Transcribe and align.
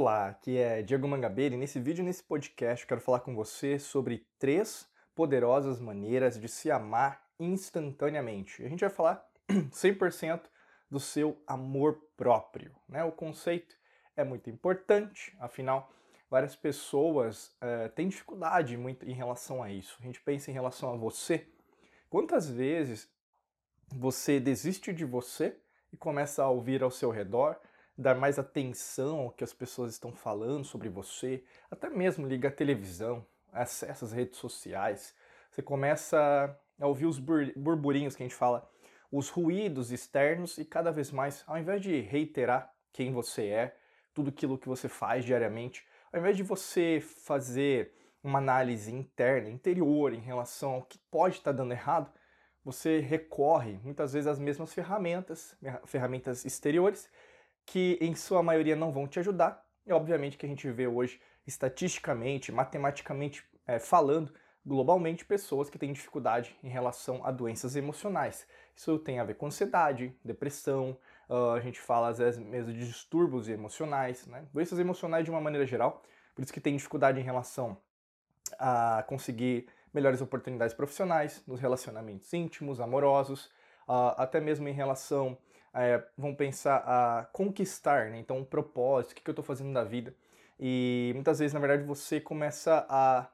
Olá, 0.00 0.28
aqui 0.28 0.56
é 0.56 0.80
Diego 0.80 1.06
Mangabeira 1.06 1.54
e 1.54 1.58
nesse 1.58 1.78
vídeo, 1.78 2.02
nesse 2.02 2.22
podcast, 2.22 2.84
eu 2.84 2.88
quero 2.88 3.02
falar 3.02 3.20
com 3.20 3.34
você 3.34 3.78
sobre 3.78 4.26
três 4.38 4.88
poderosas 5.14 5.78
maneiras 5.78 6.40
de 6.40 6.48
se 6.48 6.70
amar 6.70 7.22
instantaneamente. 7.38 8.64
A 8.64 8.68
gente 8.70 8.80
vai 8.80 8.88
falar 8.88 9.22
100% 9.50 10.40
do 10.90 10.98
seu 10.98 11.36
amor 11.46 12.00
próprio. 12.16 12.74
Né? 12.88 13.04
O 13.04 13.12
conceito 13.12 13.76
é 14.16 14.24
muito 14.24 14.48
importante, 14.48 15.36
afinal, 15.38 15.92
várias 16.30 16.56
pessoas 16.56 17.54
é, 17.60 17.88
têm 17.88 18.08
dificuldade 18.08 18.78
muito 18.78 19.06
em 19.06 19.12
relação 19.12 19.62
a 19.62 19.70
isso. 19.70 19.98
A 20.00 20.02
gente 20.02 20.22
pensa 20.22 20.50
em 20.50 20.54
relação 20.54 20.94
a 20.94 20.96
você. 20.96 21.46
Quantas 22.08 22.48
vezes 22.48 23.06
você 23.94 24.40
desiste 24.40 24.94
de 24.94 25.04
você 25.04 25.58
e 25.92 25.96
começa 25.98 26.42
a 26.42 26.48
ouvir 26.48 26.82
ao 26.82 26.90
seu 26.90 27.10
redor 27.10 27.60
dar 28.00 28.14
mais 28.14 28.38
atenção 28.38 29.20
ao 29.20 29.30
que 29.30 29.44
as 29.44 29.52
pessoas 29.52 29.92
estão 29.92 30.12
falando 30.12 30.64
sobre 30.64 30.88
você, 30.88 31.44
até 31.70 31.90
mesmo 31.90 32.26
liga 32.26 32.48
a 32.48 32.52
televisão, 32.52 33.24
acessa 33.52 34.04
as 34.04 34.12
redes 34.12 34.38
sociais, 34.38 35.14
você 35.50 35.62
começa 35.62 36.58
a 36.80 36.86
ouvir 36.86 37.06
os 37.06 37.18
burburinhos 37.18 38.16
que 38.16 38.22
a 38.22 38.26
gente 38.26 38.34
fala, 38.34 38.68
os 39.12 39.28
ruídos 39.28 39.92
externos 39.92 40.56
e 40.56 40.64
cada 40.64 40.90
vez 40.90 41.10
mais, 41.10 41.44
ao 41.46 41.58
invés 41.58 41.82
de 41.82 42.00
reiterar 42.00 42.72
quem 42.92 43.12
você 43.12 43.46
é, 43.48 43.76
tudo 44.14 44.30
aquilo 44.30 44.58
que 44.58 44.68
você 44.68 44.88
faz 44.88 45.24
diariamente, 45.24 45.86
ao 46.12 46.20
invés 46.20 46.36
de 46.36 46.42
você 46.42 47.00
fazer 47.00 47.92
uma 48.22 48.38
análise 48.38 48.92
interna, 48.92 49.48
interior 49.48 50.12
em 50.12 50.20
relação 50.20 50.74
ao 50.74 50.82
que 50.82 50.98
pode 51.10 51.36
estar 51.36 51.52
dando 51.52 51.72
errado, 51.72 52.10
você 52.64 53.00
recorre 53.00 53.78
muitas 53.82 54.12
vezes 54.12 54.26
às 54.26 54.38
mesmas 54.38 54.72
ferramentas, 54.72 55.56
ferramentas 55.86 56.44
exteriores, 56.44 57.08
que 57.70 57.96
em 58.00 58.16
sua 58.16 58.42
maioria 58.42 58.74
não 58.74 58.90
vão 58.90 59.06
te 59.06 59.20
ajudar. 59.20 59.64
E 59.86 59.92
obviamente 59.92 60.36
que 60.36 60.44
a 60.44 60.48
gente 60.48 60.68
vê 60.72 60.88
hoje, 60.88 61.20
estatisticamente, 61.46 62.50
matematicamente 62.50 63.44
é, 63.64 63.78
falando, 63.78 64.34
globalmente, 64.66 65.24
pessoas 65.24 65.70
que 65.70 65.78
têm 65.78 65.92
dificuldade 65.92 66.56
em 66.64 66.68
relação 66.68 67.24
a 67.24 67.30
doenças 67.30 67.76
emocionais. 67.76 68.44
Isso 68.74 68.98
tem 68.98 69.20
a 69.20 69.24
ver 69.24 69.34
com 69.34 69.46
ansiedade, 69.46 70.12
depressão, 70.24 70.98
uh, 71.28 71.52
a 71.52 71.60
gente 71.60 71.78
fala 71.80 72.08
às 72.08 72.18
vezes 72.18 72.40
mesmo 72.40 72.72
de 72.72 72.84
distúrbios 72.84 73.48
emocionais, 73.48 74.26
né? 74.26 74.44
doenças 74.52 74.80
emocionais 74.80 75.24
de 75.24 75.30
uma 75.30 75.40
maneira 75.40 75.64
geral, 75.64 76.02
por 76.34 76.42
isso 76.42 76.52
que 76.52 76.60
tem 76.60 76.76
dificuldade 76.76 77.20
em 77.20 77.24
relação 77.24 77.78
a 78.58 79.04
conseguir 79.06 79.68
melhores 79.94 80.20
oportunidades 80.20 80.74
profissionais, 80.74 81.40
nos 81.46 81.60
relacionamentos 81.60 82.32
íntimos, 82.34 82.80
amorosos, 82.80 83.46
uh, 83.88 84.14
até 84.16 84.40
mesmo 84.40 84.66
em 84.66 84.72
relação 84.72 85.38
é, 85.74 86.02
vão 86.16 86.34
pensar 86.34 86.82
a 86.86 87.24
conquistar, 87.32 88.10
né? 88.10 88.18
Então, 88.18 88.38
um 88.38 88.44
propósito, 88.44 89.12
o 89.12 89.14
que, 89.14 89.22
que 89.22 89.30
eu 89.30 89.32
estou 89.32 89.44
fazendo 89.44 89.72
da 89.72 89.84
vida. 89.84 90.14
E 90.58 91.12
muitas 91.14 91.38
vezes, 91.38 91.54
na 91.54 91.60
verdade, 91.60 91.84
você 91.84 92.20
começa 92.20 92.86
a 92.88 93.28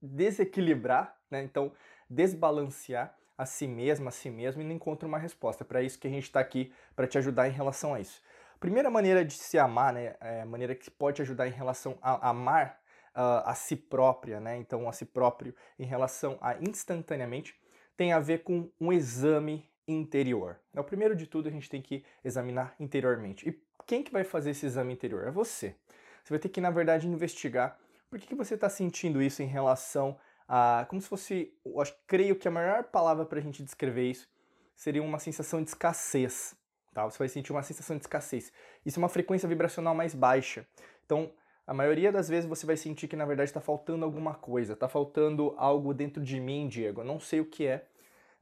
desequilibrar, 0.00 1.16
né? 1.30 1.42
Então, 1.42 1.72
desbalancear 2.08 3.16
a 3.36 3.46
si 3.46 3.66
mesmo, 3.66 4.08
a 4.08 4.12
si 4.12 4.30
mesmo 4.30 4.62
e 4.62 4.64
não 4.64 4.72
encontra 4.72 5.08
uma 5.08 5.18
resposta. 5.18 5.64
É 5.64 5.66
para 5.66 5.82
isso 5.82 5.98
que 5.98 6.06
a 6.06 6.10
gente 6.10 6.24
está 6.24 6.40
aqui, 6.40 6.72
para 6.94 7.06
te 7.06 7.18
ajudar 7.18 7.48
em 7.48 7.52
relação 7.52 7.94
a 7.94 8.00
isso. 8.00 8.22
Primeira 8.60 8.90
maneira 8.90 9.24
de 9.24 9.32
se 9.32 9.58
amar, 9.58 9.92
né? 9.92 10.14
É 10.20 10.44
maneira 10.44 10.74
que 10.74 10.90
pode 10.90 11.16
te 11.16 11.22
ajudar 11.22 11.48
em 11.48 11.52
relação 11.52 11.98
a 12.00 12.28
amar 12.30 12.80
uh, 13.16 13.42
a 13.44 13.54
si 13.54 13.74
própria, 13.74 14.38
né? 14.38 14.56
Então, 14.56 14.88
a 14.88 14.92
si 14.92 15.04
próprio 15.04 15.54
em 15.78 15.84
relação 15.84 16.38
a 16.40 16.56
instantaneamente, 16.56 17.60
tem 17.96 18.12
a 18.12 18.20
ver 18.20 18.42
com 18.42 18.70
um 18.80 18.92
exame 18.92 19.68
interior. 19.86 20.60
É 20.74 20.80
o 20.80 20.84
primeiro 20.84 21.14
de 21.16 21.26
tudo 21.26 21.48
a 21.48 21.52
gente 21.52 21.68
tem 21.68 21.82
que 21.82 22.04
examinar 22.24 22.74
interiormente. 22.78 23.48
E 23.48 23.62
quem 23.86 24.02
que 24.02 24.12
vai 24.12 24.24
fazer 24.24 24.50
esse 24.50 24.66
exame 24.66 24.92
interior? 24.92 25.26
É 25.26 25.30
você. 25.30 25.74
Você 26.22 26.30
vai 26.30 26.38
ter 26.38 26.48
que, 26.48 26.60
na 26.60 26.70
verdade, 26.70 27.08
investigar 27.08 27.78
por 28.08 28.18
que, 28.18 28.26
que 28.26 28.34
você 28.34 28.54
está 28.54 28.68
sentindo 28.68 29.22
isso 29.22 29.42
em 29.42 29.46
relação 29.46 30.18
a. 30.46 30.86
Como 30.88 31.00
se 31.00 31.08
fosse. 31.08 31.54
Eu 31.64 31.80
acho, 31.80 31.94
creio 32.06 32.36
que 32.36 32.46
a 32.46 32.50
maior 32.50 32.84
palavra 32.84 33.24
para 33.24 33.38
a 33.38 33.42
gente 33.42 33.62
descrever 33.62 34.10
isso 34.10 34.28
seria 34.76 35.02
uma 35.02 35.18
sensação 35.18 35.62
de 35.62 35.70
escassez. 35.70 36.54
Tá? 36.92 37.04
Você 37.04 37.18
vai 37.18 37.28
sentir 37.28 37.52
uma 37.52 37.62
sensação 37.62 37.96
de 37.96 38.02
escassez. 38.02 38.52
Isso 38.84 38.98
é 38.98 39.02
uma 39.02 39.08
frequência 39.08 39.48
vibracional 39.48 39.94
mais 39.94 40.14
baixa. 40.14 40.66
Então, 41.06 41.32
a 41.66 41.72
maioria 41.72 42.10
das 42.10 42.28
vezes 42.28 42.48
você 42.48 42.66
vai 42.66 42.76
sentir 42.76 43.08
que 43.08 43.16
na 43.16 43.24
verdade 43.24 43.48
está 43.48 43.60
faltando 43.60 44.04
alguma 44.04 44.34
coisa, 44.34 44.72
está 44.72 44.88
faltando 44.88 45.54
algo 45.56 45.94
dentro 45.94 46.22
de 46.22 46.40
mim, 46.40 46.68
Diego. 46.68 47.00
Eu 47.00 47.04
não 47.04 47.20
sei 47.20 47.40
o 47.40 47.46
que 47.46 47.66
é, 47.66 47.86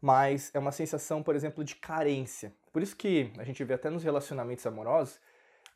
mas 0.00 0.50
é 0.55 0.59
uma 0.59 0.72
sensação, 0.72 1.22
por 1.22 1.34
exemplo, 1.34 1.62
de 1.62 1.77
carência. 1.77 2.55
Por 2.72 2.83
isso 2.83 2.97
que 2.97 3.33
a 3.38 3.44
gente 3.44 3.62
vê 3.65 3.75
até 3.75 3.91
nos 3.91 4.03
relacionamentos 4.03 4.66
amorosos 4.66 5.21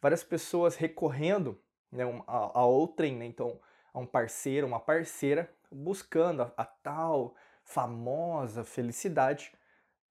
várias 0.01 0.23
pessoas 0.23 0.77
recorrendo 0.77 1.59
né, 1.91 2.05
a, 2.27 2.61
a 2.61 2.65
outrem, 2.65 3.17
né, 3.17 3.27
então 3.27 3.59
a 3.93 3.99
um 3.99 4.07
parceiro, 4.07 4.67
uma 4.67 4.81
parceira, 4.81 5.51
buscando 5.71 6.43
a, 6.43 6.53
a 6.57 6.65
tal 6.65 7.35
famosa 7.65 8.65
felicidade, 8.65 9.53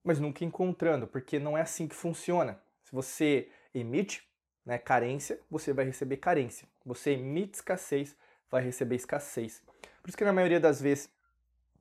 mas 0.03 0.19
nunca 0.19 0.43
encontrando, 0.43 1.07
porque 1.07 1.39
não 1.39 1.57
é 1.57 1.61
assim 1.61 1.87
que 1.87 1.95
funciona. 1.95 2.59
Se 2.83 2.91
você 2.91 3.49
emite 3.73 4.27
né, 4.65 4.77
carência, 4.77 5.39
você 5.49 5.73
vai 5.73 5.85
receber 5.85 6.17
carência. 6.17 6.67
Você 6.85 7.11
emite 7.11 7.55
escassez, 7.55 8.15
vai 8.49 8.63
receber 8.63 8.95
escassez. 8.95 9.61
Por 10.01 10.09
isso 10.09 10.17
que 10.17 10.25
na 10.25 10.33
maioria 10.33 10.59
das 10.59 10.81
vezes 10.81 11.09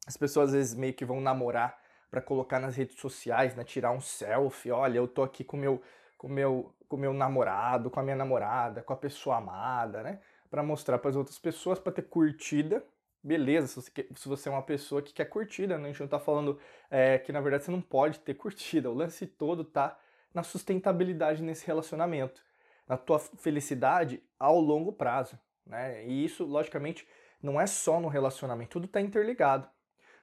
as 0.06 0.16
pessoas 0.16 0.50
às 0.50 0.54
vezes 0.54 0.74
meio 0.74 0.94
que 0.94 1.04
vão 1.04 1.20
namorar 1.20 1.81
para 2.12 2.20
colocar 2.20 2.60
nas 2.60 2.76
redes 2.76 3.00
sociais, 3.00 3.56
né? 3.56 3.64
Tirar 3.64 3.90
um 3.90 4.00
selfie, 4.00 4.70
olha, 4.70 4.98
eu 4.98 5.08
tô 5.08 5.22
aqui 5.22 5.42
com 5.42 5.56
meu 5.56 5.80
com 6.18 6.28
meu 6.28 6.70
com 6.86 6.98
meu 6.98 7.14
namorado, 7.14 7.88
com 7.88 7.98
a 8.00 8.02
minha 8.02 8.14
namorada, 8.14 8.82
com 8.82 8.92
a 8.92 8.96
pessoa 8.96 9.38
amada, 9.38 10.02
né? 10.02 10.20
Para 10.50 10.62
mostrar 10.62 10.98
para 10.98 11.08
as 11.08 11.16
outras 11.16 11.38
pessoas, 11.38 11.78
para 11.78 11.90
ter 11.90 12.02
curtida. 12.02 12.84
Beleza, 13.24 13.66
se 13.68 13.76
você, 13.76 13.90
quer, 13.90 14.06
se 14.14 14.28
você, 14.28 14.48
é 14.50 14.52
uma 14.52 14.62
pessoa 14.62 15.00
que 15.00 15.14
quer 15.14 15.24
curtida, 15.24 15.78
né? 15.78 15.84
a 15.84 15.86
gente 15.86 16.00
não 16.00 16.08
tá 16.08 16.18
falando 16.18 16.58
é, 16.90 17.16
que 17.18 17.32
na 17.32 17.40
verdade 17.40 17.64
você 17.64 17.70
não 17.70 17.80
pode 17.80 18.18
ter 18.18 18.34
curtida. 18.34 18.90
O 18.90 18.94
lance 18.94 19.26
todo 19.26 19.64
tá 19.64 19.98
na 20.34 20.42
sustentabilidade 20.42 21.42
nesse 21.42 21.66
relacionamento, 21.66 22.42
na 22.86 22.98
tua 22.98 23.20
felicidade 23.20 24.22
ao 24.38 24.60
longo 24.60 24.92
prazo, 24.92 25.38
né? 25.66 26.04
E 26.06 26.26
isso, 26.26 26.44
logicamente, 26.44 27.08
não 27.42 27.58
é 27.58 27.66
só 27.66 27.98
no 27.98 28.08
relacionamento, 28.08 28.72
tudo 28.72 28.84
está 28.84 29.00
interligado. 29.00 29.66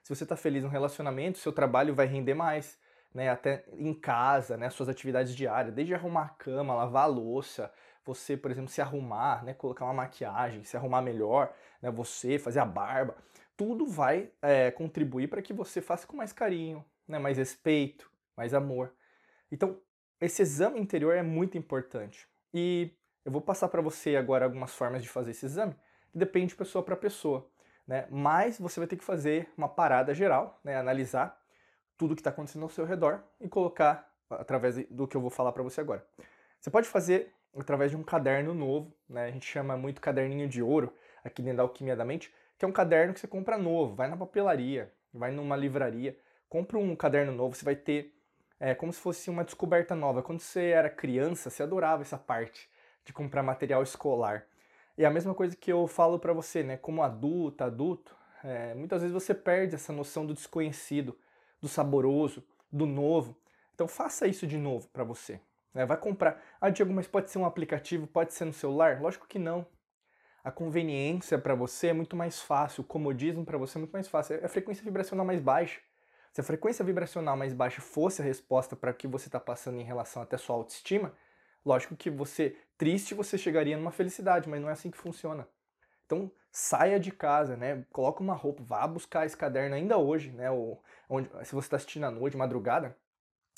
Se 0.02 0.14
você 0.14 0.24
está 0.24 0.36
feliz 0.36 0.62
no 0.62 0.68
relacionamento, 0.68 1.38
seu 1.38 1.52
trabalho 1.52 1.94
vai 1.94 2.06
render 2.06 2.34
mais, 2.34 2.78
né? 3.14 3.30
Até 3.30 3.64
em 3.72 3.94
casa, 3.94 4.56
né? 4.56 4.70
Suas 4.70 4.88
atividades 4.88 5.34
diárias, 5.34 5.74
desde 5.74 5.94
arrumar 5.94 6.22
a 6.22 6.28
cama, 6.28 6.74
lavar 6.74 7.04
a 7.04 7.06
louça, 7.06 7.72
você, 8.04 8.36
por 8.36 8.50
exemplo, 8.50 8.70
se 8.70 8.80
arrumar, 8.80 9.44
né? 9.44 9.54
Colocar 9.54 9.84
uma 9.84 9.94
maquiagem, 9.94 10.64
se 10.64 10.76
arrumar 10.76 11.02
melhor, 11.02 11.52
né? 11.82 11.90
Você 11.90 12.38
fazer 12.38 12.60
a 12.60 12.64
barba, 12.64 13.16
tudo 13.56 13.86
vai 13.86 14.30
é, 14.40 14.70
contribuir 14.70 15.28
para 15.28 15.42
que 15.42 15.52
você 15.52 15.80
faça 15.80 16.06
com 16.06 16.16
mais 16.16 16.32
carinho, 16.32 16.84
né? 17.06 17.18
Mais 17.18 17.36
respeito, 17.36 18.10
mais 18.36 18.54
amor. 18.54 18.92
Então, 19.52 19.78
esse 20.20 20.42
exame 20.42 20.80
interior 20.80 21.14
é 21.14 21.22
muito 21.22 21.58
importante. 21.58 22.26
E 22.52 22.90
eu 23.24 23.30
vou 23.30 23.40
passar 23.40 23.68
para 23.68 23.82
você 23.82 24.16
agora 24.16 24.44
algumas 24.44 24.74
formas 24.74 25.02
de 25.02 25.08
fazer 25.08 25.32
esse 25.32 25.46
exame, 25.46 25.74
depende 26.14 26.48
de 26.48 26.56
pessoa 26.56 26.82
para 26.82 26.96
pessoa 26.96 27.48
né? 27.90 28.06
Mas 28.08 28.56
você 28.56 28.78
vai 28.78 28.86
ter 28.86 28.96
que 28.96 29.02
fazer 29.02 29.48
uma 29.58 29.68
parada 29.68 30.14
geral, 30.14 30.60
né? 30.62 30.76
Analisar 30.76 31.36
tudo 31.98 32.14
que 32.14 32.20
está 32.20 32.30
acontecendo 32.30 32.62
ao 32.62 32.68
seu 32.68 32.84
redor 32.84 33.20
e 33.40 33.48
colocar 33.48 34.08
através 34.30 34.76
do 34.88 35.08
que 35.08 35.16
eu 35.16 35.20
vou 35.20 35.28
falar 35.28 35.50
para 35.50 35.64
você 35.64 35.80
agora. 35.80 36.06
Você 36.60 36.70
pode 36.70 36.86
fazer 36.86 37.34
através 37.58 37.90
de 37.90 37.96
um 37.96 38.04
caderno 38.04 38.54
novo, 38.54 38.94
né? 39.08 39.24
A 39.24 39.30
gente 39.32 39.44
chama 39.44 39.76
muito 39.76 40.00
caderninho 40.00 40.48
de 40.48 40.62
ouro 40.62 40.94
aqui 41.24 41.42
dentro 41.42 41.56
da 41.56 41.62
Alquimia 41.64 41.96
da 41.96 42.04
Mente, 42.04 42.32
que 42.56 42.64
é 42.64 42.68
um 42.68 42.70
caderno 42.70 43.12
que 43.12 43.18
você 43.18 43.26
compra 43.26 43.58
novo, 43.58 43.96
vai 43.96 44.06
na 44.06 44.16
papelaria, 44.16 44.92
vai 45.12 45.32
numa 45.32 45.56
livraria, 45.56 46.16
compra 46.48 46.78
um 46.78 46.94
caderno 46.94 47.32
novo, 47.32 47.56
você 47.56 47.64
vai 47.64 47.74
ter 47.74 48.14
é, 48.60 48.72
como 48.72 48.92
se 48.92 49.00
fosse 49.00 49.28
uma 49.28 49.42
descoberta 49.42 49.96
nova. 49.96 50.22
Quando 50.22 50.38
você 50.38 50.66
era 50.66 50.88
criança, 50.88 51.50
você 51.50 51.64
adorava 51.64 52.02
essa 52.02 52.16
parte 52.16 52.70
de 53.04 53.12
comprar 53.12 53.42
material 53.42 53.82
escolar. 53.82 54.46
E 55.00 55.04
a 55.06 55.10
mesma 55.10 55.34
coisa 55.34 55.56
que 55.56 55.72
eu 55.72 55.86
falo 55.86 56.18
para 56.18 56.34
você, 56.34 56.62
né? 56.62 56.76
Como 56.76 57.02
adulta, 57.02 57.64
adulto, 57.64 58.14
é, 58.44 58.74
muitas 58.74 59.00
vezes 59.00 59.14
você 59.14 59.32
perde 59.32 59.74
essa 59.74 59.94
noção 59.94 60.26
do 60.26 60.34
desconhecido, 60.34 61.18
do 61.58 61.66
saboroso, 61.68 62.44
do 62.70 62.84
novo. 62.84 63.34
Então 63.74 63.88
faça 63.88 64.26
isso 64.26 64.46
de 64.46 64.58
novo 64.58 64.88
para 64.88 65.02
você. 65.02 65.40
Né? 65.72 65.86
Vai 65.86 65.96
comprar. 65.96 66.38
Ah, 66.60 66.68
Diego, 66.68 66.92
mas 66.92 67.06
pode 67.06 67.30
ser 67.30 67.38
um 67.38 67.46
aplicativo, 67.46 68.06
pode 68.06 68.34
ser 68.34 68.44
no 68.44 68.52
celular? 68.52 69.00
Lógico 69.00 69.26
que 69.26 69.38
não. 69.38 69.66
A 70.44 70.50
conveniência 70.50 71.38
para 71.38 71.54
você 71.54 71.86
é 71.86 71.92
muito 71.94 72.14
mais 72.14 72.38
fácil, 72.42 72.82
o 72.82 72.86
comodismo 72.86 73.42
para 73.42 73.56
você 73.56 73.78
é 73.78 73.80
muito 73.80 73.92
mais 73.92 74.06
fácil. 74.06 74.36
É 74.36 74.44
a 74.44 74.50
frequência 74.50 74.84
vibracional 74.84 75.24
mais 75.24 75.40
baixa. 75.40 75.80
Se 76.30 76.42
a 76.42 76.44
frequência 76.44 76.84
vibracional 76.84 77.38
mais 77.38 77.54
baixa 77.54 77.80
fosse 77.80 78.20
a 78.20 78.24
resposta 78.26 78.76
para 78.76 78.90
o 78.90 78.94
que 78.94 79.08
você 79.08 79.28
está 79.28 79.40
passando 79.40 79.80
em 79.80 79.82
relação 79.82 80.20
até 80.20 80.36
sua 80.36 80.56
autoestima, 80.56 81.14
Lógico 81.64 81.96
que 81.96 82.10
você, 82.10 82.56
triste, 82.78 83.14
você 83.14 83.36
chegaria 83.36 83.76
numa 83.76 83.90
felicidade, 83.90 84.48
mas 84.48 84.60
não 84.60 84.68
é 84.68 84.72
assim 84.72 84.90
que 84.90 84.96
funciona. 84.96 85.46
Então, 86.06 86.30
saia 86.50 86.98
de 86.98 87.12
casa, 87.12 87.56
né? 87.56 87.84
Coloca 87.92 88.22
uma 88.22 88.34
roupa, 88.34 88.62
vá 88.62 88.86
buscar 88.86 89.26
esse 89.26 89.36
caderno 89.36 89.74
ainda 89.74 89.96
hoje, 89.98 90.30
né? 90.32 90.50
Ou, 90.50 90.82
onde, 91.08 91.28
se 91.44 91.54
você 91.54 91.66
está 91.66 91.76
assistindo 91.76 92.04
à 92.04 92.10
noite, 92.10 92.36
madrugada, 92.36 92.96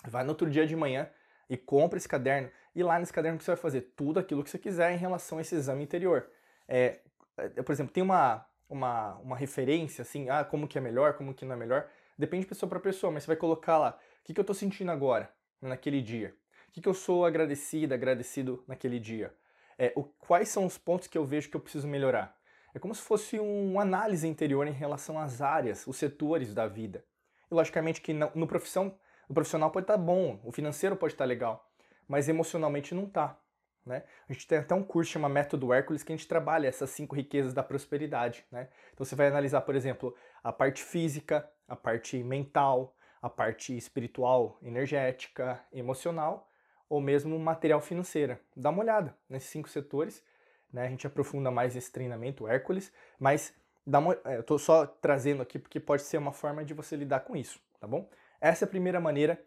vai 0.04 0.24
no 0.24 0.30
outro 0.30 0.50
dia 0.50 0.66
de 0.66 0.76
manhã 0.76 1.08
e 1.48 1.56
compra 1.56 1.96
esse 1.96 2.08
caderno. 2.08 2.50
E 2.74 2.82
lá 2.82 2.98
nesse 2.98 3.12
caderno 3.12 3.40
você 3.40 3.52
vai 3.52 3.56
fazer 3.56 3.92
tudo 3.96 4.18
aquilo 4.18 4.42
que 4.42 4.50
você 4.50 4.58
quiser 4.58 4.92
em 4.92 4.98
relação 4.98 5.38
a 5.38 5.40
esse 5.40 5.54
exame 5.54 5.84
interior. 5.84 6.28
É, 6.68 7.00
é, 7.36 7.62
por 7.62 7.72
exemplo, 7.72 7.92
tem 7.92 8.02
uma, 8.02 8.46
uma, 8.68 9.14
uma 9.16 9.36
referência, 9.36 10.02
assim, 10.02 10.28
ah, 10.28 10.44
como 10.44 10.66
que 10.66 10.76
é 10.76 10.80
melhor, 10.80 11.14
como 11.14 11.34
que 11.34 11.44
não 11.44 11.54
é 11.54 11.58
melhor. 11.58 11.88
Depende 12.18 12.42
de 12.42 12.48
pessoa 12.48 12.68
para 12.68 12.80
pessoa, 12.80 13.10
mas 13.10 13.22
você 13.22 13.28
vai 13.28 13.36
colocar 13.36 13.78
lá, 13.78 13.98
o 14.20 14.24
que, 14.24 14.34
que 14.34 14.40
eu 14.40 14.42
estou 14.42 14.54
sentindo 14.54 14.90
agora, 14.90 15.30
naquele 15.60 16.00
dia? 16.00 16.34
Que, 16.72 16.80
que 16.80 16.88
eu 16.88 16.94
sou 16.94 17.26
agradecida, 17.26 17.94
agradecido 17.94 18.64
naquele 18.66 18.98
dia? 18.98 19.34
É, 19.78 19.92
o, 19.94 20.04
quais 20.04 20.48
são 20.48 20.64
os 20.64 20.78
pontos 20.78 21.06
que 21.06 21.18
eu 21.18 21.24
vejo 21.24 21.50
que 21.50 21.56
eu 21.56 21.60
preciso 21.60 21.86
melhorar? 21.86 22.34
É 22.74 22.78
como 22.78 22.94
se 22.94 23.02
fosse 23.02 23.38
um, 23.38 23.72
uma 23.72 23.82
análise 23.82 24.26
interior 24.26 24.66
em 24.66 24.72
relação 24.72 25.18
às 25.18 25.42
áreas, 25.42 25.86
os 25.86 25.98
setores 25.98 26.54
da 26.54 26.66
vida. 26.66 27.04
E 27.50 27.54
logicamente 27.54 28.00
que 28.00 28.14
no, 28.14 28.30
no 28.34 28.46
profissão, 28.46 28.98
o 29.28 29.34
profissional 29.34 29.70
pode 29.70 29.84
estar 29.84 29.98
tá 29.98 30.02
bom, 30.02 30.40
o 30.42 30.50
financeiro 30.50 30.96
pode 30.96 31.12
estar 31.12 31.24
tá 31.24 31.28
legal, 31.28 31.70
mas 32.08 32.26
emocionalmente 32.26 32.94
não 32.94 33.04
está. 33.04 33.38
Né? 33.84 34.04
A 34.26 34.32
gente 34.32 34.46
tem 34.46 34.58
até 34.58 34.74
um 34.74 34.82
curso 34.82 35.10
chamado 35.10 35.32
Método 35.32 35.74
Hércules 35.74 36.02
que 36.02 36.12
a 36.12 36.16
gente 36.16 36.28
trabalha 36.28 36.68
essas 36.68 36.88
cinco 36.88 37.14
riquezas 37.14 37.52
da 37.52 37.62
prosperidade. 37.62 38.46
Né? 38.50 38.68
Então 38.94 39.04
você 39.04 39.14
vai 39.14 39.26
analisar, 39.26 39.60
por 39.60 39.74
exemplo, 39.74 40.14
a 40.42 40.52
parte 40.52 40.82
física, 40.82 41.46
a 41.68 41.76
parte 41.76 42.22
mental, 42.22 42.96
a 43.20 43.28
parte 43.28 43.76
espiritual, 43.76 44.58
energética, 44.62 45.60
emocional 45.70 46.48
ou 46.92 47.00
mesmo 47.00 47.38
material 47.38 47.80
financeira. 47.80 48.38
Dá 48.54 48.68
uma 48.68 48.82
olhada 48.82 49.16
nesses 49.26 49.48
cinco 49.48 49.66
setores. 49.66 50.22
Né? 50.70 50.84
A 50.84 50.90
gente 50.90 51.06
aprofunda 51.06 51.50
mais 51.50 51.74
esse 51.74 51.90
treinamento, 51.90 52.46
Hércules, 52.46 52.92
mas 53.18 53.54
dá 53.86 53.98
uma, 53.98 54.12
é, 54.26 54.36
eu 54.36 54.40
estou 54.42 54.58
só 54.58 54.84
trazendo 54.84 55.40
aqui 55.40 55.58
porque 55.58 55.80
pode 55.80 56.02
ser 56.02 56.18
uma 56.18 56.32
forma 56.32 56.62
de 56.62 56.74
você 56.74 56.94
lidar 56.94 57.20
com 57.20 57.34
isso, 57.34 57.58
tá 57.80 57.86
bom? 57.86 58.10
Essa 58.38 58.64
é 58.64 58.66
a 58.66 58.68
primeira 58.68 59.00
maneira 59.00 59.42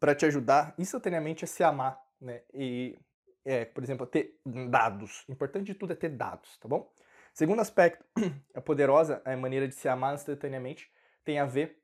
para 0.00 0.16
te 0.16 0.26
ajudar 0.26 0.74
instantaneamente 0.76 1.44
a 1.44 1.46
se 1.46 1.62
amar, 1.62 1.96
né? 2.20 2.42
E 2.52 2.98
é, 3.44 3.64
por 3.64 3.84
exemplo, 3.84 4.04
ter 4.04 4.40
dados. 4.68 5.24
O 5.28 5.32
importante 5.32 5.66
de 5.66 5.74
tudo 5.74 5.92
é 5.92 5.96
ter 5.96 6.08
dados, 6.08 6.58
tá 6.58 6.66
bom? 6.66 6.92
Segundo 7.32 7.60
aspecto, 7.60 8.04
a 8.52 8.60
poderosa 8.60 9.22
a 9.24 9.36
maneira 9.36 9.68
de 9.68 9.76
se 9.76 9.88
amar 9.88 10.14
instantaneamente 10.14 10.90
tem 11.24 11.38
a 11.38 11.44
ver 11.44 11.80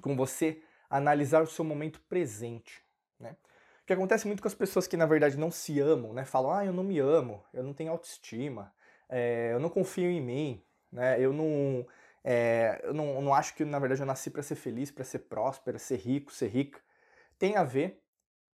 com 0.00 0.16
você 0.16 0.62
analisar 0.88 1.42
o 1.42 1.46
seu 1.46 1.66
momento 1.66 2.00
presente, 2.08 2.82
né? 3.20 3.36
Que 3.86 3.92
acontece 3.92 4.26
muito 4.26 4.42
com 4.42 4.48
as 4.48 4.54
pessoas 4.54 4.86
que 4.86 4.96
na 4.96 5.06
verdade 5.06 5.38
não 5.38 5.50
se 5.50 5.78
amam, 5.80 6.12
né? 6.12 6.24
Falam, 6.24 6.52
ah, 6.52 6.64
eu 6.64 6.72
não 6.72 6.82
me 6.82 6.98
amo, 6.98 7.44
eu 7.54 7.62
não 7.62 7.72
tenho 7.72 7.92
autoestima, 7.92 8.72
é, 9.08 9.50
eu 9.52 9.60
não 9.60 9.68
confio 9.68 10.10
em 10.10 10.20
mim, 10.20 10.62
né? 10.90 11.20
Eu 11.20 11.32
não, 11.32 11.86
é, 12.24 12.80
eu 12.82 12.92
não, 12.92 13.20
não 13.22 13.32
acho 13.32 13.54
que 13.54 13.64
na 13.64 13.78
verdade 13.78 14.02
eu 14.02 14.06
nasci 14.06 14.30
para 14.30 14.42
ser 14.42 14.56
feliz, 14.56 14.90
para 14.90 15.04
ser 15.04 15.20
próspera, 15.20 15.78
ser 15.78 15.96
rico, 15.96 16.32
ser 16.32 16.48
rica. 16.48 16.80
Tem 17.38 17.56
a 17.56 17.62
ver 17.62 18.02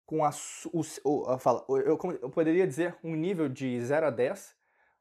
com 0.05 0.25
a, 0.25 0.31
o, 0.73 1.37
fala, 1.39 1.63
eu, 1.69 1.97
eu 2.21 2.29
poderia 2.29 2.67
dizer 2.67 2.97
um 3.01 3.15
nível 3.15 3.47
de 3.47 3.79
0 3.81 4.07
a 4.07 4.09
10 4.09 4.53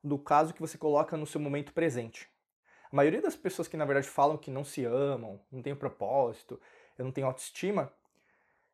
do 0.05 0.17
caso 0.17 0.55
que 0.55 0.61
você 0.61 0.79
coloca 0.79 1.17
no 1.17 1.27
seu 1.27 1.41
momento 1.41 1.73
presente. 1.73 2.29
A 2.93 2.95
maioria 2.95 3.21
das 3.21 3.35
pessoas 3.35 3.67
que 3.67 3.77
na 3.77 3.85
verdade 3.85 4.09
falam 4.09 4.37
que 4.37 4.51
não 4.51 4.65
se 4.65 4.85
amam, 4.85 5.41
não 5.51 5.63
tem 5.63 5.75
propósito, 5.75 6.61
eu 6.97 7.05
não 7.05 7.11
tenho 7.11 7.27
autoestima, 7.27 7.93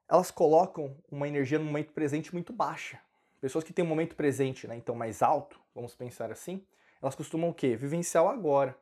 elas 0.09 0.31
colocam 0.31 0.97
uma 1.11 1.27
energia 1.27 1.59
no 1.59 1.65
momento 1.65 1.93
presente 1.93 2.33
muito 2.33 2.53
baixa. 2.53 3.01
Pessoas 3.41 3.65
que 3.65 3.73
têm 3.73 3.85
um 3.85 3.89
momento 3.89 4.17
presente, 4.17 4.67
né, 4.67 4.77
então 4.77 4.95
mais 4.95 5.23
alto, 5.23 5.61
vamos 5.75 5.95
pensar 5.95 6.31
assim, 6.33 6.65
elas 7.03 7.15
costumam 7.15 7.51
o 7.51 7.55
quê? 7.55 7.77
Vivenciar 7.77 8.25
o 8.25 8.29
agora. 8.29 8.77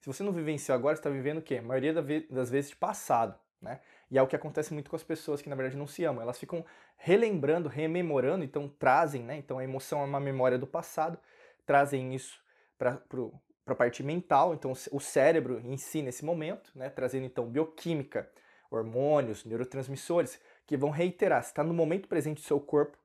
Se 0.00 0.06
você 0.06 0.22
não 0.22 0.32
vivenciar 0.32 0.78
agora, 0.78 0.94
você 0.94 1.00
está 1.00 1.10
vivendo 1.10 1.38
o 1.38 1.42
quê? 1.42 1.56
A 1.56 1.62
maioria 1.62 1.92
das 1.92 2.50
vezes 2.50 2.70
de 2.70 2.76
passado, 2.76 3.38
né? 3.60 3.80
E 4.10 4.16
é 4.16 4.22
o 4.22 4.26
que 4.26 4.36
acontece 4.36 4.72
muito 4.72 4.88
com 4.88 4.96
as 4.96 5.02
pessoas 5.02 5.42
que 5.42 5.48
na 5.48 5.56
verdade 5.56 5.76
não 5.76 5.86
se 5.86 6.04
amam. 6.04 6.22
Elas 6.22 6.38
ficam 6.38 6.64
relembrando, 6.96 7.68
rememorando, 7.68 8.44
então 8.44 8.68
trazem, 8.68 9.22
né? 9.24 9.36
Então 9.36 9.58
a 9.58 9.64
emoção 9.64 10.00
é 10.00 10.04
uma 10.04 10.20
memória 10.20 10.56
do 10.56 10.66
passado, 10.66 11.18
trazem 11.66 12.14
isso 12.14 12.40
para 12.78 13.02
a 13.66 13.74
parte 13.74 14.02
mental, 14.02 14.54
então 14.54 14.72
o 14.92 15.00
cérebro 15.00 15.60
em 15.64 15.76
si 15.76 16.00
nesse 16.00 16.24
momento, 16.24 16.70
né? 16.74 16.88
Trazendo 16.88 17.26
então 17.26 17.46
bioquímica, 17.46 18.30
hormônios, 18.70 19.44
neurotransmissores, 19.44 20.40
que 20.68 20.76
vão 20.76 20.90
reiterar. 20.90 21.42
Você 21.42 21.48
está 21.48 21.64
no 21.64 21.72
momento 21.72 22.06
presente 22.06 22.42
do 22.42 22.46
seu 22.46 22.60
corpo, 22.60 22.96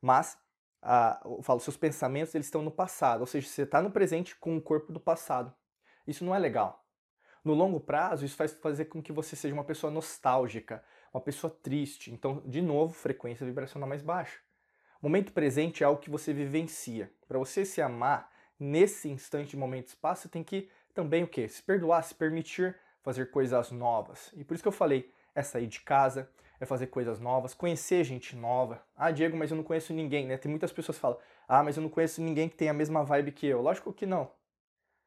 mas 0.00 0.38
ah, 0.82 1.20
eu 1.22 1.42
falo, 1.42 1.60
seus 1.60 1.76
pensamentos 1.76 2.34
eles 2.34 2.46
estão 2.46 2.62
no 2.62 2.70
passado, 2.70 3.20
ou 3.20 3.26
seja, 3.26 3.46
você 3.46 3.62
está 3.62 3.82
no 3.82 3.90
presente 3.90 4.34
com 4.34 4.56
o 4.56 4.60
corpo 4.60 4.90
do 4.90 4.98
passado. 4.98 5.54
Isso 6.06 6.24
não 6.24 6.34
é 6.34 6.38
legal. 6.38 6.82
No 7.44 7.52
longo 7.52 7.78
prazo, 7.78 8.24
isso 8.24 8.36
faz 8.36 8.54
fazer 8.54 8.86
com 8.86 9.02
que 9.02 9.12
você 9.12 9.36
seja 9.36 9.52
uma 9.52 9.64
pessoa 9.64 9.92
nostálgica, 9.92 10.82
uma 11.12 11.20
pessoa 11.20 11.54
triste. 11.62 12.10
Então, 12.10 12.42
de 12.46 12.62
novo, 12.62 12.94
frequência 12.94 13.44
vibracional 13.44 13.88
mais 13.88 14.02
baixa. 14.02 14.38
O 15.00 15.06
momento 15.06 15.32
presente 15.32 15.82
é 15.82 15.86
algo 15.86 16.00
que 16.00 16.10
você 16.10 16.32
vivencia. 16.32 17.12
Para 17.28 17.38
você 17.38 17.66
se 17.66 17.82
amar 17.82 18.32
nesse 18.58 19.10
instante 19.10 19.56
momento 19.58 19.88
espaço, 19.88 20.22
você 20.22 20.28
tem 20.28 20.42
que 20.42 20.70
também 20.94 21.22
o 21.22 21.28
quê? 21.28 21.48
Se 21.48 21.62
perdoar, 21.62 22.02
se 22.02 22.14
permitir 22.14 22.76
fazer 23.02 23.30
coisas 23.30 23.70
novas. 23.70 24.30
E 24.34 24.42
por 24.42 24.54
isso 24.54 24.62
que 24.62 24.68
eu 24.68 24.72
falei, 24.72 25.12
é 25.34 25.42
sair 25.42 25.66
de 25.66 25.80
casa, 25.80 26.30
é 26.60 26.66
fazer 26.66 26.88
coisas 26.88 27.18
novas, 27.18 27.54
conhecer 27.54 28.04
gente 28.04 28.36
nova. 28.36 28.80
Ah, 28.94 29.10
Diego, 29.10 29.36
mas 29.36 29.50
eu 29.50 29.56
não 29.56 29.64
conheço 29.64 29.92
ninguém, 29.94 30.26
né? 30.26 30.36
Tem 30.36 30.50
muitas 30.50 30.72
pessoas 30.72 30.96
que 30.98 31.02
falam, 31.02 31.18
ah, 31.48 31.62
mas 31.62 31.76
eu 31.76 31.82
não 31.82 31.88
conheço 31.88 32.22
ninguém 32.22 32.48
que 32.48 32.56
tenha 32.56 32.70
a 32.70 32.74
mesma 32.74 33.02
vibe 33.02 33.32
que 33.32 33.46
eu. 33.46 33.62
Lógico 33.62 33.92
que 33.92 34.04
não. 34.06 34.30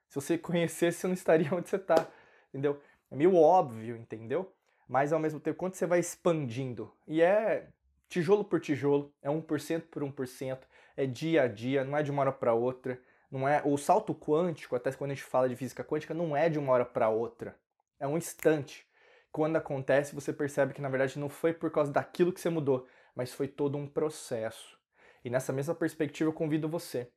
Se 0.09 0.15
você 0.15 0.35
conhecesse, 0.39 0.99
você 0.99 1.07
não 1.07 1.13
estaria 1.13 1.53
onde 1.53 1.69
você 1.69 1.75
está 1.77 2.07
entendeu? 2.53 2.79
É 3.09 3.15
meio 3.15 3.35
óbvio, 3.35 3.97
entendeu? 3.97 4.53
Mas 4.87 5.11
ao 5.11 5.19
mesmo 5.19 5.39
tempo, 5.39 5.57
quando 5.57 5.73
você 5.73 5.87
vai 5.87 5.99
expandindo, 5.99 6.93
e 7.07 7.21
é 7.21 7.67
tijolo 8.07 8.43
por 8.43 8.59
tijolo, 8.59 9.11
é 9.21 9.29
1% 9.29 9.81
por 9.89 10.03
1%, 10.03 10.59
é 10.95 11.05
dia 11.07 11.43
a 11.43 11.47
dia, 11.47 11.83
não 11.83 11.97
é 11.97 12.03
de 12.03 12.11
uma 12.11 12.21
hora 12.21 12.31
para 12.31 12.53
outra, 12.53 13.01
não 13.31 13.47
é 13.47 13.61
o 13.65 13.75
salto 13.77 14.13
quântico, 14.13 14.75
até 14.75 14.91
quando 14.91 15.11
a 15.11 15.15
gente 15.15 15.23
fala 15.23 15.49
de 15.49 15.55
física 15.55 15.83
quântica, 15.83 16.13
não 16.13 16.37
é 16.37 16.47
de 16.47 16.59
uma 16.59 16.71
hora 16.71 16.85
para 16.85 17.09
outra. 17.09 17.57
É 17.99 18.07
um 18.07 18.17
instante. 18.17 18.85
Quando 19.33 19.55
acontece, 19.55 20.13
você 20.13 20.31
percebe 20.31 20.75
que 20.75 20.81
na 20.81 20.89
verdade 20.89 21.17
não 21.17 21.27
foi 21.27 21.51
por 21.53 21.71
causa 21.71 21.91
daquilo 21.91 22.31
que 22.31 22.39
você 22.39 22.51
mudou, 22.51 22.87
mas 23.15 23.33
foi 23.33 23.47
todo 23.47 23.79
um 23.79 23.87
processo. 23.87 24.79
E 25.25 25.29
nessa 25.29 25.51
mesma 25.51 25.73
perspectiva 25.73 26.29
eu 26.29 26.33
convido 26.33 26.69
você. 26.69 27.11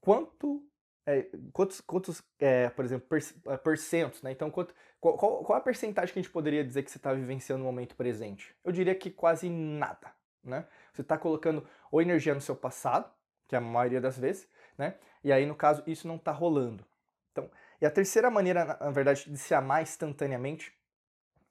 Quanto 0.00 0.68
é, 1.06 1.28
quantos, 1.52 1.80
quantos 1.80 2.22
é, 2.40 2.68
por 2.70 2.84
exemplo, 2.84 3.06
é, 3.46 3.56
percentos, 3.58 4.22
né? 4.22 4.32
Então, 4.32 4.50
quanto, 4.50 4.74
qual, 4.98 5.16
qual, 5.16 5.44
qual, 5.44 5.56
a 5.56 5.60
percentagem 5.60 6.12
que 6.12 6.18
a 6.18 6.22
gente 6.22 6.32
poderia 6.32 6.64
dizer 6.64 6.82
que 6.82 6.90
você 6.90 6.98
está 6.98 7.14
vivenciando 7.14 7.60
no 7.60 7.66
momento 7.66 7.94
presente? 7.94 8.52
Eu 8.64 8.72
diria 8.72 8.94
que 8.94 9.08
quase 9.08 9.48
nada, 9.48 10.12
né? 10.42 10.66
Você 10.92 11.02
está 11.02 11.16
colocando 11.16 11.64
ou 11.92 12.02
energia 12.02 12.34
no 12.34 12.40
seu 12.40 12.56
passado, 12.56 13.08
que 13.46 13.54
é 13.54 13.58
a 13.58 13.60
maioria 13.60 14.00
das 14.00 14.18
vezes, 14.18 14.48
né? 14.76 14.96
E 15.22 15.32
aí, 15.32 15.46
no 15.46 15.54
caso, 15.54 15.84
isso 15.86 16.08
não 16.08 16.16
está 16.16 16.32
rolando. 16.32 16.84
Então, 17.30 17.48
e 17.80 17.86
a 17.86 17.90
terceira 17.90 18.28
maneira, 18.28 18.64
na 18.64 18.90
verdade, 18.90 19.30
de 19.30 19.38
se 19.38 19.54
amar 19.54 19.82
instantaneamente 19.82 20.75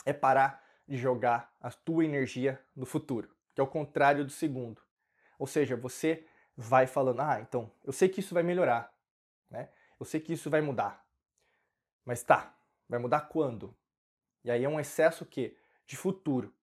é 0.05 0.13
parar 0.13 0.63
de 0.87 0.97
jogar 0.97 1.53
a 1.59 1.71
tua 1.71 2.05
energia 2.05 2.63
no 2.75 2.85
futuro, 2.85 3.29
que 3.53 3.59
é 3.59 3.63
o 3.63 3.67
contrário 3.67 4.23
do 4.23 4.31
segundo. 4.31 4.81
Ou 5.37 5.47
seja, 5.47 5.75
você 5.75 6.25
vai 6.55 6.87
falando, 6.87 7.21
ah, 7.21 7.39
então, 7.41 7.71
eu 7.83 7.91
sei 7.91 8.07
que 8.07 8.19
isso 8.19 8.33
vai 8.33 8.43
melhorar, 8.43 8.93
né? 9.49 9.69
Eu 9.99 10.05
sei 10.05 10.19
que 10.19 10.33
isso 10.33 10.49
vai 10.49 10.61
mudar. 10.61 11.05
Mas 12.05 12.23
tá, 12.23 12.55
vai 12.87 12.99
mudar 12.99 13.21
quando? 13.21 13.75
E 14.43 14.51
aí 14.51 14.63
é 14.63 14.69
um 14.69 14.79
excesso 14.79 15.25
que 15.25 15.57
de 15.87 15.97
futuro. 15.97 16.53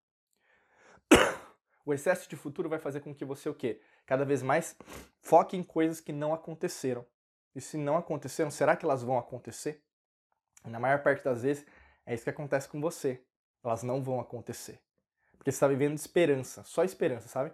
o 1.84 1.92
excesso 1.92 2.28
de 2.28 2.36
futuro 2.36 2.68
vai 2.68 2.78
fazer 2.78 3.00
com 3.00 3.14
que 3.14 3.24
você 3.24 3.48
o 3.48 3.54
quê? 3.54 3.80
Cada 4.06 4.24
vez 4.24 4.42
mais 4.42 4.76
foque 5.20 5.56
em 5.56 5.62
coisas 5.62 6.00
que 6.00 6.12
não 6.12 6.32
aconteceram. 6.32 7.04
E 7.54 7.60
se 7.60 7.76
não 7.76 7.96
aconteceram, 7.96 8.50
será 8.50 8.76
que 8.76 8.84
elas 8.84 9.02
vão 9.02 9.18
acontecer? 9.18 9.82
Na 10.64 10.78
maior 10.78 11.02
parte 11.02 11.24
das 11.24 11.42
vezes, 11.42 11.66
é 12.06 12.14
isso 12.14 12.24
que 12.24 12.30
acontece 12.30 12.68
com 12.68 12.80
você. 12.80 13.22
Elas 13.64 13.82
não 13.82 14.02
vão 14.02 14.20
acontecer. 14.20 14.80
Porque 15.36 15.50
você 15.50 15.56
está 15.56 15.68
vivendo 15.68 15.94
de 15.94 16.00
esperança, 16.00 16.62
só 16.64 16.84
esperança, 16.84 17.28
sabe? 17.28 17.52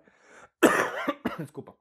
Desculpa. 1.38 1.74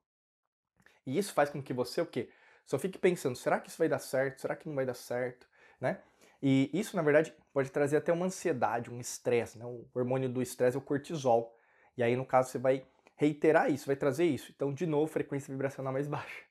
E 1.06 1.18
isso 1.18 1.32
faz 1.32 1.50
com 1.50 1.62
que 1.62 1.72
você 1.72 2.00
o 2.00 2.06
quê? 2.06 2.30
Só 2.64 2.78
fique 2.78 2.98
pensando, 2.98 3.34
será 3.34 3.58
que 3.58 3.68
isso 3.68 3.78
vai 3.78 3.88
dar 3.88 3.98
certo? 3.98 4.40
Será 4.40 4.54
que 4.54 4.68
não 4.68 4.74
vai 4.74 4.84
dar 4.84 4.94
certo? 4.94 5.48
Né? 5.80 6.00
E 6.42 6.70
isso, 6.72 6.94
na 6.96 7.02
verdade, 7.02 7.34
pode 7.52 7.70
trazer 7.70 7.96
até 7.96 8.12
uma 8.12 8.26
ansiedade, 8.26 8.90
um 8.90 9.00
estresse. 9.00 9.58
Né? 9.58 9.64
O 9.64 9.86
hormônio 9.94 10.28
do 10.28 10.42
estresse 10.42 10.76
é 10.76 10.78
o 10.78 10.82
cortisol. 10.82 11.58
E 11.96 12.02
aí, 12.02 12.14
no 12.14 12.24
caso, 12.24 12.50
você 12.50 12.58
vai 12.58 12.86
reiterar 13.16 13.70
isso, 13.70 13.86
vai 13.86 13.96
trazer 13.96 14.24
isso. 14.24 14.52
Então, 14.54 14.72
de 14.72 14.86
novo, 14.86 15.10
frequência 15.10 15.52
vibracional 15.52 15.92
mais 15.92 16.06
baixa. 16.08 16.42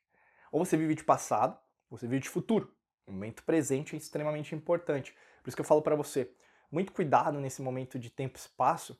Ou 0.52 0.64
você 0.64 0.76
vive 0.76 0.96
de 0.96 1.04
passado, 1.04 1.58
ou 1.90 1.98
você 1.98 2.08
vive 2.08 2.24
de 2.24 2.30
futuro. 2.30 2.74
O 3.06 3.12
momento 3.12 3.44
presente 3.44 3.96
é 3.96 3.98
extremamente 3.98 4.54
importante. 4.54 5.16
Por 5.42 5.50
isso 5.50 5.56
que 5.56 5.62
eu 5.62 5.66
falo 5.66 5.82
para 5.82 5.96
você, 5.96 6.30
muito 6.72 6.92
cuidado 6.92 7.40
nesse 7.40 7.62
momento 7.62 7.98
de 7.98 8.10
tempo 8.10 8.38
e 8.38 8.42
espaço, 8.42 9.00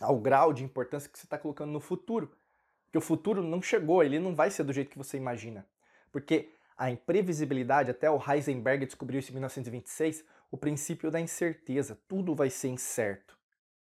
ao 0.00 0.18
grau 0.18 0.52
de 0.52 0.64
importância 0.64 1.08
que 1.08 1.18
você 1.18 1.26
está 1.26 1.38
colocando 1.38 1.70
no 1.70 1.80
futuro. 1.80 2.36
Porque 2.84 2.98
o 2.98 3.00
futuro 3.00 3.42
não 3.42 3.62
chegou, 3.62 4.02
ele 4.02 4.18
não 4.18 4.34
vai 4.34 4.50
ser 4.50 4.64
do 4.64 4.72
jeito 4.72 4.90
que 4.90 4.98
você 4.98 5.16
imagina. 5.16 5.66
Porque 6.10 6.52
a 6.76 6.90
imprevisibilidade, 6.90 7.90
até 7.90 8.10
o 8.10 8.20
Heisenberg 8.20 8.84
descobriu 8.84 9.20
isso 9.20 9.30
em 9.30 9.34
1926, 9.34 10.24
o 10.50 10.56
princípio 10.56 11.10
da 11.10 11.20
incerteza. 11.20 11.98
Tudo 12.08 12.34
vai 12.34 12.50
ser 12.50 12.68
incerto. 12.68 13.38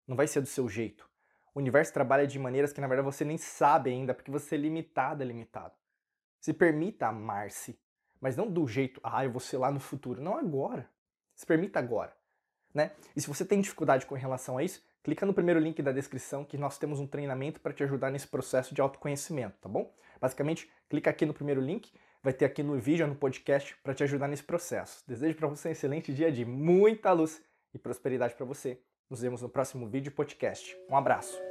Não 0.06 0.16
vai 0.16 0.26
ser 0.26 0.40
do 0.40 0.46
seu 0.46 0.68
jeito. 0.68 1.08
O 1.54 1.58
universo 1.58 1.92
trabalha 1.92 2.26
de 2.26 2.38
maneiras 2.38 2.72
que 2.72 2.80
na 2.80 2.86
verdade 2.86 3.04
você 3.04 3.24
nem 3.24 3.38
sabe 3.38 3.90
ainda, 3.90 4.14
porque 4.14 4.30
você 4.30 4.54
é 4.54 4.58
limitado, 4.58 5.22
é 5.22 5.26
limitado. 5.26 5.74
Se 6.40 6.52
permita 6.52 7.08
amar-se, 7.08 7.78
mas 8.20 8.36
não 8.36 8.48
do 8.48 8.66
jeito, 8.66 9.00
ah, 9.02 9.24
eu 9.24 9.30
vou 9.30 9.40
ser 9.40 9.58
lá 9.58 9.70
no 9.70 9.80
futuro. 9.80 10.20
Não 10.20 10.36
agora. 10.36 10.88
Se 11.34 11.46
permita 11.46 11.78
agora. 11.78 12.14
Né? 12.74 12.92
E 13.16 13.20
se 13.20 13.26
você 13.26 13.44
tem 13.44 13.60
dificuldade 13.60 14.06
com 14.06 14.14
relação 14.14 14.58
a 14.58 14.62
isso, 14.62 14.82
clica 15.02 15.26
no 15.26 15.34
primeiro 15.34 15.58
link 15.58 15.82
da 15.82 15.92
descrição 15.92 16.44
que 16.44 16.56
nós 16.56 16.78
temos 16.78 17.00
um 17.00 17.06
treinamento 17.06 17.60
para 17.60 17.72
te 17.72 17.82
ajudar 17.82 18.10
nesse 18.10 18.26
processo 18.26 18.74
de 18.74 18.80
autoconhecimento, 18.80 19.56
tá 19.60 19.68
bom? 19.68 19.92
Basicamente, 20.20 20.70
clica 20.88 21.10
aqui 21.10 21.26
no 21.26 21.34
primeiro 21.34 21.60
link, 21.60 21.92
vai 22.22 22.32
ter 22.32 22.44
aqui 22.44 22.62
no 22.62 22.78
vídeo, 22.78 23.06
no 23.06 23.16
podcast, 23.16 23.76
para 23.82 23.94
te 23.94 24.04
ajudar 24.04 24.28
nesse 24.28 24.42
processo. 24.42 25.02
Desejo 25.06 25.36
para 25.36 25.48
você 25.48 25.68
um 25.68 25.72
excelente 25.72 26.12
dia 26.12 26.30
de 26.30 26.44
muita 26.44 27.12
luz 27.12 27.42
e 27.74 27.78
prosperidade 27.78 28.34
para 28.34 28.46
você. 28.46 28.80
Nos 29.08 29.22
vemos 29.22 29.42
no 29.42 29.48
próximo 29.48 29.88
vídeo 29.88 30.12
podcast. 30.12 30.76
Um 30.88 30.96
abraço. 30.96 31.49